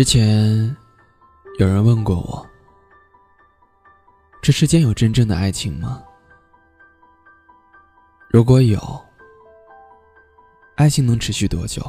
[0.00, 0.74] 之前
[1.58, 2.46] 有人问过我：
[4.40, 6.02] 这世间有真正的爱情吗？
[8.30, 8.80] 如果有，
[10.76, 11.82] 爱情能持续多久？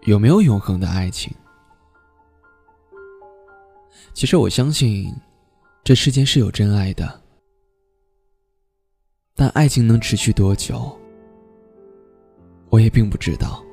[0.00, 1.32] 有没有永恒的爱情？
[4.12, 5.14] 其实我相信，
[5.84, 7.22] 这世间是有真爱的，
[9.36, 10.98] 但爱情能持续多久，
[12.70, 13.64] 我也并不知道。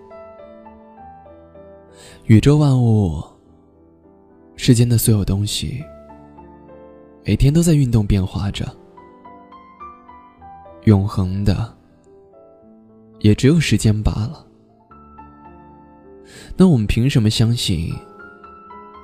[2.29, 3.23] 宇宙万物，
[4.55, 5.83] 世间的所有东西，
[7.25, 8.71] 每天都在运动变化着。
[10.83, 11.75] 永恒的，
[13.21, 14.45] 也只有时间罢了。
[16.55, 17.91] 那我们凭什么相信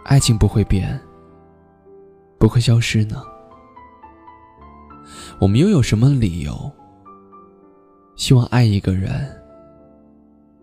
[0.03, 1.01] 爱情不会变，
[2.37, 3.23] 不会消失呢？
[5.39, 6.71] 我们又有什么理由
[8.15, 9.35] 希望爱一个人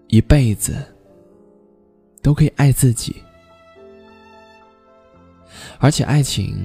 [0.07, 0.77] 一辈子
[2.23, 3.23] 都可以爱自己？
[5.79, 6.65] 而且爱情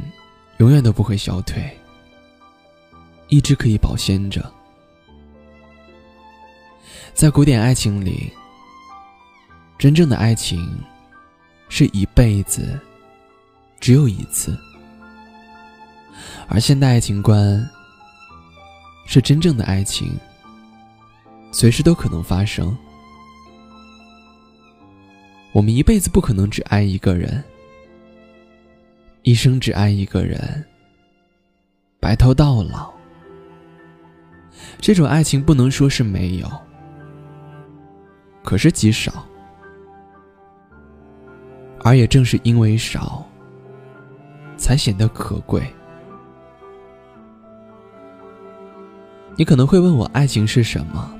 [0.58, 1.76] 永远都不会消退。
[3.30, 4.50] 一直可以保鲜着。
[7.14, 8.32] 在古典爱情里，
[9.78, 10.82] 真正的爱情
[11.68, 12.80] 是一辈子
[13.80, 14.58] 只有一次，
[16.48, 17.68] 而现代爱情观
[19.06, 20.18] 是真正的爱情
[21.52, 22.78] 随时都可能发生。
[25.58, 27.44] 我们一辈子不可能只爱一个人，
[29.24, 30.64] 一生只爱一个人，
[32.00, 32.94] 白头到老。
[34.80, 36.48] 这种爱情不能说是没有，
[38.44, 39.28] 可是极少，
[41.80, 43.28] 而也正是因为少，
[44.58, 45.64] 才显得可贵。
[49.36, 51.12] 你可能会问我，爱情是什么？